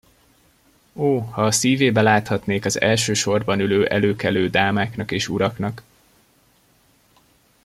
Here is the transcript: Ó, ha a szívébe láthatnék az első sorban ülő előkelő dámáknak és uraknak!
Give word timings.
Ó, 0.93 1.19
ha 1.19 1.45
a 1.45 1.51
szívébe 1.51 2.01
láthatnék 2.01 2.65
az 2.65 2.81
első 2.81 3.13
sorban 3.13 3.59
ülő 3.59 3.87
előkelő 3.87 4.49
dámáknak 4.49 5.11
és 5.11 5.27
uraknak! 5.27 5.83